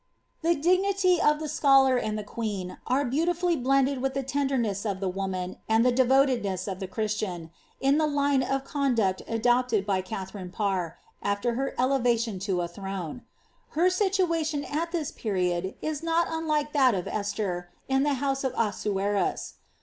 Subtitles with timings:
[0.41, 3.83] ^^' The dii^nity of the scholar and the queen are beautifully blei
[4.15, 7.05] the tenderness of the woman and the devotedness of the Chi
[7.81, 12.03] the line of conduct adopted by Katharine Parr, after her elevm
[12.39, 13.21] tlirone.
[13.77, 19.53] Her situation at this period is not unlike that of }l<\ house of Ahasuerns.